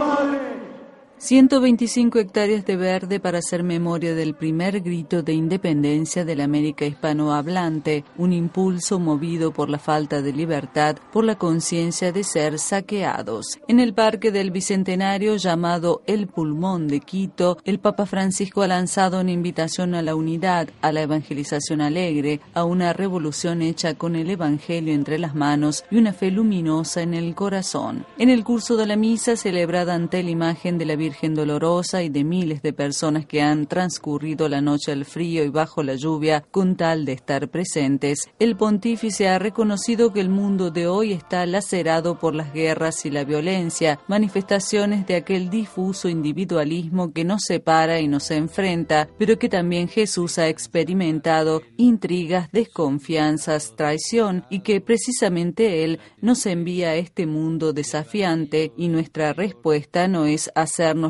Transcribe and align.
Allah. 0.00 0.21
125 1.24 2.18
hectáreas 2.18 2.66
de 2.66 2.74
verde 2.74 3.20
para 3.20 3.38
hacer 3.38 3.62
memoria 3.62 4.12
del 4.12 4.34
primer 4.34 4.80
grito 4.80 5.22
de 5.22 5.32
independencia 5.32 6.24
de 6.24 6.34
la 6.34 6.42
América 6.42 6.84
hispanohablante, 6.84 8.04
un 8.18 8.32
impulso 8.32 8.98
movido 8.98 9.52
por 9.52 9.70
la 9.70 9.78
falta 9.78 10.20
de 10.20 10.32
libertad, 10.32 10.96
por 11.12 11.24
la 11.24 11.36
conciencia 11.36 12.10
de 12.10 12.24
ser 12.24 12.58
saqueados. 12.58 13.60
En 13.68 13.78
el 13.78 13.94
Parque 13.94 14.32
del 14.32 14.50
Bicentenario 14.50 15.36
llamado 15.36 16.02
El 16.08 16.26
Pulmón 16.26 16.88
de 16.88 16.98
Quito, 16.98 17.56
el 17.64 17.78
Papa 17.78 18.04
Francisco 18.04 18.62
ha 18.62 18.66
lanzado 18.66 19.20
una 19.20 19.30
invitación 19.30 19.94
a 19.94 20.02
la 20.02 20.16
unidad, 20.16 20.70
a 20.80 20.90
la 20.90 21.02
evangelización 21.02 21.82
alegre, 21.82 22.40
a 22.52 22.64
una 22.64 22.92
revolución 22.92 23.62
hecha 23.62 23.94
con 23.94 24.16
el 24.16 24.28
Evangelio 24.28 24.92
entre 24.92 25.20
las 25.20 25.36
manos 25.36 25.84
y 25.88 25.98
una 25.98 26.12
fe 26.12 26.32
luminosa 26.32 27.00
en 27.00 27.14
el 27.14 27.36
corazón. 27.36 28.06
En 28.18 28.28
el 28.28 28.42
curso 28.42 28.76
de 28.76 28.88
la 28.88 28.96
misa 28.96 29.36
celebrada 29.36 29.94
ante 29.94 30.20
la 30.24 30.30
imagen 30.30 30.78
de 30.78 30.84
la 30.84 30.96
Virgen 30.96 31.11
Dolorosa 31.34 32.02
y 32.02 32.08
de 32.08 32.24
miles 32.24 32.62
de 32.62 32.72
personas 32.72 33.26
que 33.26 33.42
han 33.42 33.66
transcurrido 33.66 34.48
la 34.48 34.60
noche 34.60 34.92
al 34.92 35.04
frío 35.04 35.44
y 35.44 35.48
bajo 35.48 35.82
la 35.82 35.94
lluvia 35.94 36.42
con 36.50 36.76
tal 36.76 37.04
de 37.04 37.12
estar 37.12 37.48
presentes, 37.48 38.28
el 38.38 38.56
pontífice 38.56 39.28
ha 39.28 39.38
reconocido 39.38 40.12
que 40.12 40.20
el 40.20 40.28
mundo 40.28 40.70
de 40.70 40.86
hoy 40.86 41.12
está 41.12 41.46
lacerado 41.46 42.18
por 42.18 42.34
las 42.34 42.52
guerras 42.52 43.06
y 43.06 43.10
la 43.10 43.24
violencia, 43.24 44.00
manifestaciones 44.08 45.06
de 45.06 45.16
aquel 45.16 45.50
difuso 45.50 46.08
individualismo 46.08 47.12
que 47.12 47.24
nos 47.24 47.42
separa 47.42 48.00
y 48.00 48.08
nos 48.08 48.30
enfrenta, 48.30 49.08
pero 49.18 49.38
que 49.38 49.48
también 49.48 49.88
Jesús 49.88 50.38
ha 50.38 50.48
experimentado 50.48 51.62
intrigas, 51.76 52.48
desconfianzas, 52.52 53.74
traición 53.76 54.44
y 54.50 54.60
que 54.60 54.80
precisamente 54.80 55.84
Él 55.84 56.00
nos 56.20 56.46
envía 56.46 56.90
a 56.90 56.96
este 56.96 57.26
mundo 57.26 57.72
desafiante 57.72 58.72
y 58.76 58.88
nuestra 58.88 59.32
respuesta 59.32 60.08
no 60.08 60.26
es 60.26 60.50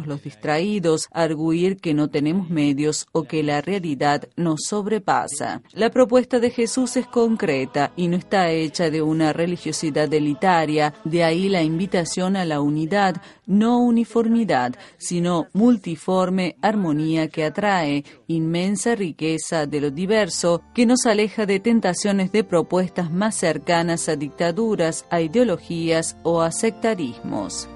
los 0.07 0.23
distraídos, 0.23 1.09
arguir 1.13 1.77
que 1.77 1.95
no 1.95 2.09
tenemos 2.09 2.51
medios 2.51 3.07
o 3.13 3.25
que 3.25 3.43
la 3.43 3.61
realidad 3.61 4.29
nos 4.37 4.63
sobrepasa. 4.67 5.63
La 5.73 5.91
propuesta 5.91 6.41
de 6.41 6.51
Jesús 6.51 6.97
es 6.97 7.07
concreta 7.07 7.93
y 7.97 8.09
no 8.09 8.17
está 8.17 8.51
hecha 8.51 8.91
de 8.91 9.03
una 9.03 9.33
religiosidad 9.33 10.13
elitaria, 10.13 10.95
de 11.05 11.25
ahí 11.25 11.49
la 11.49 11.63
invitación 11.63 12.37
a 12.37 12.45
la 12.45 12.61
unidad, 12.61 13.21
no 13.47 13.79
uniformidad, 13.79 14.75
sino 14.99 15.47
multiforme 15.53 16.57
armonía 16.63 17.29
que 17.29 17.45
atrae, 17.45 18.05
inmensa 18.27 18.95
riqueza 18.95 19.67
de 19.67 19.81
lo 19.81 19.91
diverso, 19.91 20.63
que 20.75 20.87
nos 20.87 21.07
aleja 21.07 21.47
de 21.47 21.61
tentaciones 21.61 22.33
de 22.33 22.45
propuestas 22.45 23.11
más 23.11 23.35
cercanas 23.35 24.09
a 24.09 24.17
dictaduras, 24.17 25.05
a 25.11 25.21
ideologías 25.21 26.17
o 26.23 26.41
a 26.43 26.51
sectarismos. 26.51 27.69